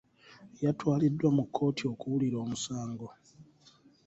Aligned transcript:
Yatwaliddwa 0.63 1.29
mu 1.37 1.43
kkooti 1.47 1.83
okuwulira 1.91 2.37
omusango. 2.45 3.07